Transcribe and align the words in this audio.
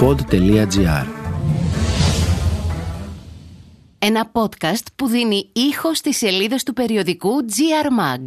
pod.gr 0.00 1.06
Ένα 3.98 4.30
podcast 4.32 4.86
που 4.96 5.06
δίνει 5.06 5.50
ήχο 5.52 5.94
στις 5.94 6.16
σελίδες 6.16 6.62
του 6.62 6.72
περιοδικού 6.72 7.30
GR 7.30 7.86
Mag. 7.86 8.24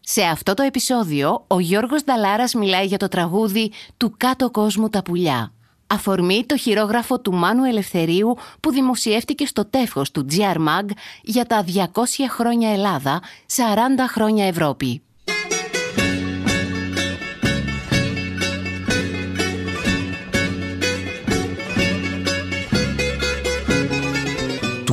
Σε 0.00 0.22
αυτό 0.22 0.54
το 0.54 0.62
επεισόδιο, 0.62 1.44
ο 1.46 1.60
Γιώργος 1.60 2.04
Νταλάρας 2.04 2.54
μιλάει 2.54 2.86
για 2.86 2.98
το 2.98 3.08
τραγούδι 3.08 3.72
«Του 3.96 4.14
κάτω 4.16 4.50
κόσμου 4.50 4.88
τα 4.88 5.02
πουλιά». 5.02 5.52
Αφορμή 5.86 6.44
το 6.46 6.56
χειρόγραφο 6.56 7.20
του 7.20 7.32
Μάνου 7.32 7.64
Ελευθερίου 7.64 8.36
που 8.60 8.70
δημοσιεύτηκε 8.70 9.46
στο 9.46 9.64
τεύχος 9.64 10.10
του 10.10 10.26
GR 10.30 10.56
Mag 10.56 10.90
για 11.22 11.46
τα 11.46 11.64
200 11.64 11.80
χρόνια 12.28 12.72
Ελλάδα, 12.72 13.22
40 13.56 13.62
χρόνια 14.08 14.46
Ευρώπη. 14.46 15.02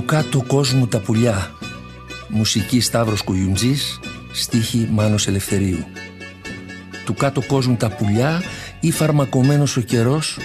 Κάτω 0.06 0.44
κόσμου 0.48 0.88
τα 0.88 1.00
πουλιά. 1.00 1.52
Μουσική 2.28 2.80
Σταύρος 2.80 3.22
Κουγιουντζής 3.22 4.00
Στίχη 4.32 4.88
Μάνος 4.92 5.28
Ελευθερίου. 5.28 5.86
Του 7.06 7.14
κάτω 7.14 7.42
κόσμου 7.48 7.76
τα 7.76 7.90
πουλιά 7.90 8.42
Ή 8.80 8.92
φαρμακομένος 8.92 9.78
ο 9.78 9.82
καιρός 9.82 10.38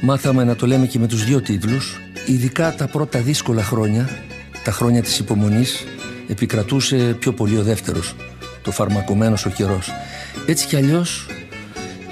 Μάθαμε 0.00 0.44
να 0.44 0.56
το 0.56 0.66
λέμε 0.66 0.86
και 0.86 0.98
με 0.98 1.06
τους 1.06 1.24
δύο 1.24 1.40
τίτλους 1.40 2.00
Ειδικά 2.26 2.74
τα 2.74 2.86
πρώτα 2.86 3.18
δύσκολα 3.20 3.62
χρόνια 3.62 4.08
Τα 4.64 4.72
χρόνια 4.72 5.02
της 5.02 5.18
υπομονής 5.18 5.84
Επικρατούσε 6.28 7.16
πιο 7.18 7.32
πολύ 7.32 7.58
ο 7.58 7.62
δεύτερος 7.62 8.14
Το 8.62 8.70
φαρμακομένος 8.70 9.46
ο 9.46 9.50
καιρός. 9.50 9.90
Έτσι 10.46 10.66
κι 10.66 10.76
αλλιώς 10.76 11.26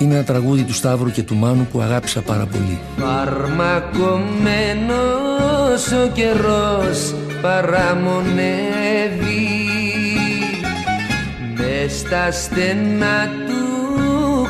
είναι 0.02 0.14
ένα 0.14 0.24
τραγούδι 0.24 0.62
του 0.62 0.74
Σταύρου 0.74 1.10
και 1.10 1.22
του 1.22 1.34
Μάνου 1.34 1.66
που 1.72 1.80
αγάπησα 1.80 2.20
πάρα 2.20 2.46
πολύ. 2.46 2.78
Φαρμακομένος 2.98 5.92
ο 6.04 6.10
καιρός 6.12 7.14
παραμονεύει. 7.42 8.30
Μες 11.56 11.98
στα 11.98 12.30
στενά 12.30 13.30
του 13.46 13.62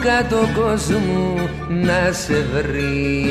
κάτω 0.03 0.49
κόσμου 0.55 1.35
να 1.69 2.13
σε 2.13 2.45
βρει. 2.53 3.27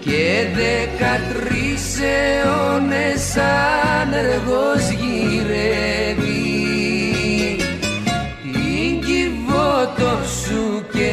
Και 0.00 0.46
δεκατρεις 0.54 2.00
αιώνες 2.00 3.36
άνεργος 4.00 4.90
γυρεύει 4.90 6.09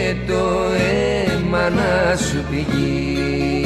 και 0.08 0.16
το 0.28 0.72
αίμα 0.78 1.70
να 1.70 2.16
σου 2.18 2.44
πηγεί. 2.50 3.66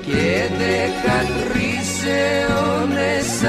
Και 0.00 0.48
δεκατρεις 0.58 1.90
αιώνες 2.06 3.42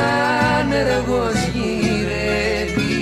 άνεργος 0.59 1.35
γυρεύει. 1.53 2.93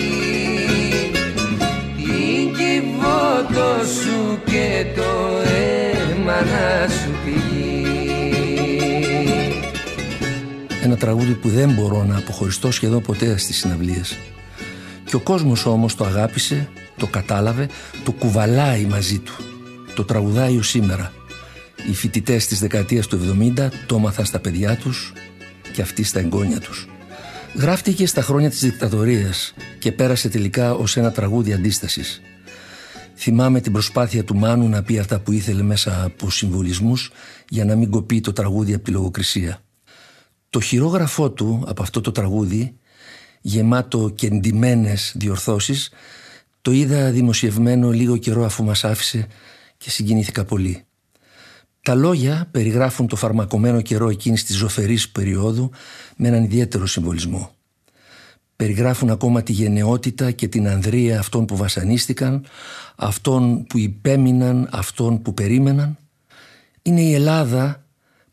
Την 1.96 2.54
κυβότο 2.58 3.86
σου 3.86 4.40
και 4.46 4.86
το 4.96 5.40
αίμα 5.50 6.34
να 6.34 6.88
σου 6.90 7.12
πηγεί. 7.26 7.86
Ένα 10.84 10.96
τραγούδι 10.98 11.34
που 11.34 11.50
δεν 11.50 11.70
μπορώ 11.70 12.04
να 12.04 12.18
αποχωριστώ 12.18 12.72
σχεδόν 12.72 13.02
ποτέ 13.02 13.38
στις 13.38 13.58
συναυλίες. 13.58 14.18
Και 15.06 15.16
ο 15.16 15.20
κόσμος 15.20 15.66
όμως 15.66 15.96
το 15.96 16.06
αγάπησε, 16.06 16.70
το 17.02 17.08
κατάλαβε, 17.08 17.70
το 18.04 18.12
κουβαλάει 18.12 18.86
μαζί 18.86 19.20
του. 19.20 19.34
Το 19.96 20.04
τραγουδάει 20.04 20.58
ο 20.58 20.62
σήμερα. 20.62 21.14
Οι 21.90 21.94
φοιτητές 21.94 22.48
της 22.48 22.60
δεκαετίας 22.60 23.08
του 23.08 23.20
70 23.58 23.70
το 23.86 23.96
έμαθαν 23.96 24.26
στα 24.26 24.40
παιδιά 24.40 24.76
τους 24.76 25.14
και 25.74 25.82
αυτοί 25.82 26.04
στα 26.04 26.20
εγγόνια 26.20 26.60
τους. 26.60 26.88
Γράφτηκε 27.56 28.08
στα 28.08 28.22
χρόνια 28.22 28.50
της 28.50 28.60
δικτατορίας 28.60 29.54
και 29.80 29.92
πέρασε 29.92 30.30
τελικά 30.30 30.74
ως 30.74 30.98
ένα 30.98 31.12
τραγούδι 31.12 31.54
αντίστασης. 31.54 32.22
Θυμάμαι 33.16 33.62
την 33.62 33.72
προσπάθεια 33.72 34.24
του 34.24 34.36
Μάνου 34.36 34.70
να 34.70 34.84
πει 34.84 35.00
αυτά 35.00 35.20
που 35.20 35.32
ήθελε 35.32 35.62
μέσα 35.62 36.04
από 36.04 36.30
συμβολισμούς 36.30 37.12
για 37.50 37.66
να 37.66 37.76
μην 37.76 37.90
κοπεί 37.90 38.22
το 38.22 38.34
τραγούδι 38.34 38.74
από 38.74 38.84
τη 38.84 38.92
λογοκρισία. 38.92 39.62
Το 40.50 40.60
χειρόγραφό 40.60 41.32
του 41.32 41.64
από 41.68 41.82
αυτό 41.82 42.02
το 42.02 42.12
τραγούδι 42.12 42.76
γεμάτο 43.42 44.12
και 44.16 44.28
εντυμένες 44.28 45.14
διορθώσεις 45.16 45.90
το 46.62 46.72
είδα 46.72 47.12
δημοσιευμένο 47.12 47.90
λίγο 47.90 48.18
καιρό 48.18 48.46
αφού 48.46 48.64
μας 48.64 48.84
άφησε 48.84 49.28
και 49.78 49.90
συγκινήθηκα 49.90 50.46
πολύ. 50.46 50.84
Τα 51.82 51.96
λόγια 51.96 52.48
περιγράφουν 52.52 53.08
το 53.08 53.16
φαρμακομένο 53.16 53.82
καιρό 53.82 54.10
εκείνης 54.10 54.44
της 54.44 54.56
ζωφερής 54.56 55.10
περίοδου 55.10 55.72
με 56.16 56.28
έναν 56.28 56.44
ιδιαίτερο 56.44 56.86
συμβολισμό. 56.86 57.52
Περιγράφουν 58.56 59.10
ακόμα 59.10 59.44
τη 59.44 59.52
γενναιότητα 59.52 60.32
και 60.32 60.48
την 60.48 60.68
ανδρεία 60.68 61.20
αυτών 61.20 61.46
που 61.46 61.56
βασανίστηκαν, 61.56 62.46
αυτών 62.96 63.66
που 63.66 63.78
υπέμειναν, 63.78 64.70
αυτών 64.72 65.22
που 65.22 65.34
περίμεναν. 65.34 65.98
Είναι 66.82 67.02
η 67.02 67.14
Ελλάδα 67.14 67.86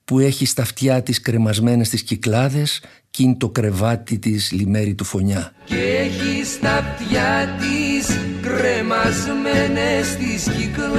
που 0.08 0.19
έχει 0.19 0.46
στα 0.46 0.62
αυτιά 0.62 1.02
της 1.02 1.20
κρεμασμένες 1.20 1.88
τις 1.88 2.02
κυκλάδες 2.02 2.82
κι 3.10 3.22
είναι 3.22 3.34
το 3.34 3.48
κρεβάτι 3.48 4.19
της 4.19 4.52
λιμέρι 4.52 4.94
του 4.94 5.04
φωνιά. 5.04 5.52
Και 5.64 5.74
έχει 5.74 6.44
στα 6.44 6.76
αυτιά 6.76 7.56
της 7.58 8.18
κρεμασμένες 8.42 10.16
τις 10.16 10.42
κυκλάδες 10.56 10.98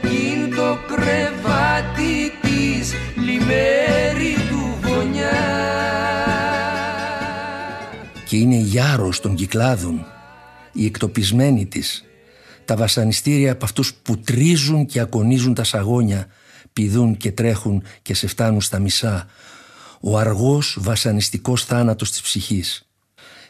κι 0.00 0.08
είναι 0.08 0.54
το 0.54 0.78
κρεβάτι 0.86 2.32
της 2.42 2.92
λιμέρι 3.16 4.34
του 4.50 4.88
φωνιά. 4.88 5.40
Και 8.28 8.36
είναι 8.36 8.54
η 8.54 8.62
γιάρος 8.62 9.20
των 9.20 9.34
κυκλάδων, 9.34 10.06
η 10.72 10.84
εκτοπισμένη 10.84 11.66
της 11.66 12.04
τα 12.64 12.76
βασανιστήρια 12.76 13.52
από 13.52 13.64
αυτούς 13.64 13.94
που 13.94 14.18
τρίζουν 14.18 14.86
και 14.86 15.00
ακονίζουν 15.00 15.54
τα 15.54 15.64
σαγόνια, 15.64 16.26
πηδούν 16.72 17.16
και 17.16 17.32
τρέχουν 17.32 17.82
και 18.02 18.14
σε 18.14 18.26
φτάνουν 18.26 18.60
στα 18.60 18.78
μισά. 18.78 19.26
Ο 20.00 20.18
αργός 20.18 20.76
βασανιστικός 20.80 21.64
θάνατος 21.64 22.10
της 22.10 22.20
ψυχής. 22.20 22.88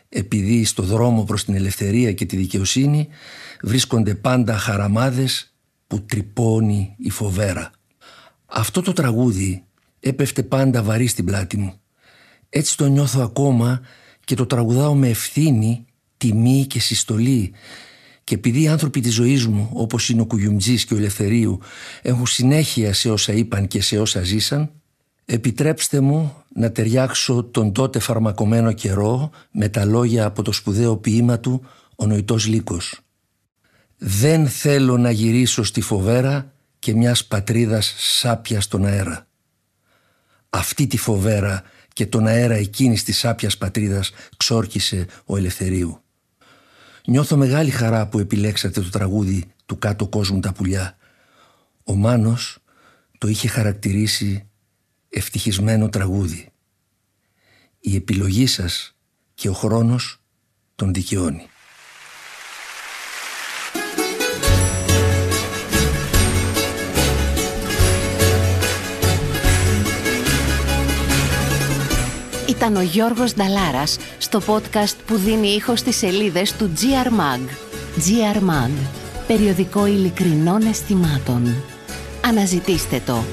Επειδή 0.09 0.65
στο 0.65 0.83
δρόμο 0.83 1.25
προς 1.25 1.45
την 1.45 1.55
ελευθερία 1.55 2.12
και 2.12 2.27
τη 2.27 2.37
δικαιοσύνη 2.37 3.09
βρίσκονται 3.62 4.15
πάντα 4.15 4.56
χαραμάδες 4.59 5.55
που 5.87 6.03
τρυπώνει 6.03 6.95
η 6.99 7.11
φοβέρα. 7.11 7.71
Αυτό 8.47 8.83
το 8.83 8.93
τραγούδι 8.93 9.65
έπεφτε 10.01 10.43
πάντα 10.43 10.83
βαρύ 10.83 11.06
στην 11.06 11.25
πλάτη 11.25 11.56
μου. 11.56 11.81
Έτσι 12.49 12.77
το 12.77 12.87
νιώθω 12.87 13.21
ακόμα 13.21 13.81
και 14.25 14.34
το 14.34 14.47
τραγουδάω 14.47 14.95
με 14.95 15.09
ευθύνη, 15.09 15.84
τιμή 16.17 16.67
και 16.67 16.81
συστολή 16.81 17.53
και 18.25 18.34
επειδή 18.34 18.62
οι 18.62 18.69
άνθρωποι 18.69 19.00
της 19.00 19.15
ζωής 19.15 19.47
μου, 19.47 19.71
όπως 19.72 20.09
είναι 20.09 20.21
ο 20.21 20.27
Κουγιουμτζής 20.27 20.84
και 20.84 20.94
ο 20.94 20.97
Ελευθερίου, 20.97 21.59
έχουν 22.03 22.27
συνέχεια 22.27 22.93
σε 22.93 23.10
όσα 23.10 23.33
είπαν 23.33 23.66
και 23.66 23.83
σε 23.83 23.99
όσα 23.99 24.22
ζήσαν, 24.22 24.71
επιτρέψτε 25.25 26.00
μου 26.00 26.37
να 26.55 26.72
ταιριάξω 26.72 27.44
τον 27.44 27.72
τότε 27.72 27.99
φαρμακομένο 27.99 28.72
καιρό 28.72 29.31
με 29.50 29.69
τα 29.69 29.84
λόγια 29.84 30.25
από 30.25 30.43
το 30.43 30.53
σπουδαίο 30.53 30.97
ποίημα 30.97 31.38
του 31.38 31.62
«Ο 31.97 32.06
νοητός 32.06 32.47
λύκος». 32.47 33.00
«Δεν 33.97 34.49
θέλω 34.49 34.99
να 34.99 35.10
γυρίσω 35.10 35.62
στη 35.62 35.81
φοβέρα 35.81 36.53
και 36.78 36.94
μιας 36.94 37.25
πατρίδας 37.25 37.94
σάπια 37.99 38.60
στον 38.60 38.84
αέρα». 38.84 39.27
Αυτή 40.50 40.87
τη 40.87 40.97
φοβέρα 40.97 41.62
και 41.93 42.06
τον 42.06 42.27
αέρα 42.27 42.54
εκείνης 42.54 43.03
της 43.03 43.19
σάπιας 43.19 43.59
πατρίδας 43.59 44.10
ξόρκισε 44.37 45.06
ο 45.25 45.37
Ελευθερίου. 45.37 46.02
Νιώθω 47.07 47.37
μεγάλη 47.37 47.71
χαρά 47.71 48.09
που 48.09 48.19
επιλέξατε 48.19 48.81
το 48.81 48.91
τραγούδι 48.91 49.45
του 49.66 49.78
κάτω 49.78 50.09
κόσμου 50.09 50.41
τα 50.41 50.53
πουλιά. 50.53 50.97
Ο 51.84 51.95
Μάνος 51.95 52.59
το 53.19 53.28
είχε 53.28 53.49
χαρακτηρίσει 53.49 54.49
ευτυχισμένο 55.09 55.89
τραγούδι. 55.89 56.49
Η 57.81 57.95
επιλογή 57.95 58.47
σας 58.47 58.97
και 59.34 59.49
ο 59.49 59.53
χρόνος 59.53 60.21
τον 60.75 60.93
δικαιώνει. 60.93 61.47
ήταν 72.53 72.77
ο 72.77 72.81
Γιώργος 72.81 73.34
Νταλάρας 73.34 73.99
στο 74.19 74.41
podcast 74.47 74.95
που 75.07 75.16
δίνει 75.16 75.49
ήχο 75.49 75.77
στις 75.77 75.97
σελίδες 75.97 76.53
του 76.53 76.72
GR 76.77 77.07
Mag. 77.07 77.41
GR 77.97 78.37
Mag, 78.37 78.71
περιοδικό 79.27 79.87
ειλικρινών 79.87 80.66
αισθημάτων. 80.66 81.54
Αναζητήστε 82.27 83.03
το. 83.07 83.25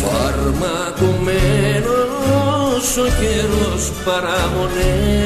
Φαρμακομένος 0.00 2.96
ο 2.96 3.06
καιρός 3.20 3.92
παραμονές 4.04 5.21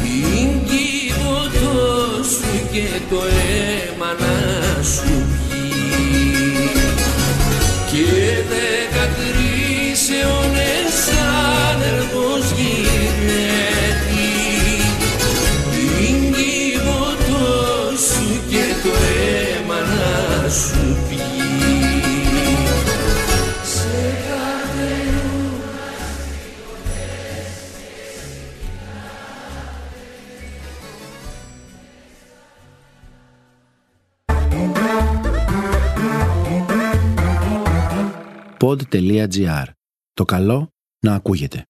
είναι 0.04 0.62
κύβωτο 0.64 1.74
σου 2.22 2.68
και 2.72 2.88
το 3.10 3.20
αίμα 3.24 4.10
να 4.18 4.82
σου 4.82 5.26
βγει. 5.28 5.86
Και 7.90 8.06
δεκατρεις 8.48 8.65
να 20.46 20.52
σου 20.52 20.96
βγει 21.08 21.18
σε 23.62 23.98
καρδερού 24.26 25.56
pod.gr. 38.58 39.64
Το 40.14 40.24
καλό 40.24 40.68
να 41.00 41.14
ακούγεται. 41.14 41.64